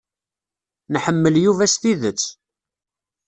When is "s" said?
1.73-1.75